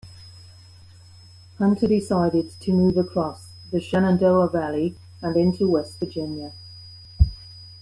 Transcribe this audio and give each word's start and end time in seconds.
Hunter 1.59 1.85
decided 1.85 2.59
to 2.61 2.71
move 2.73 2.97
across 2.97 3.49
the 3.69 3.79
Shenandoah 3.79 4.49
Valley 4.49 4.97
and 5.21 5.37
into 5.37 5.69
West 5.69 5.99
Virginia. 5.99 6.53